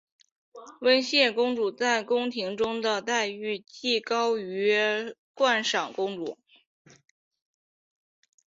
[0.81, 4.75] 温宪公主在宫廷中的待遇亦高于
[5.35, 6.39] 惯常公主。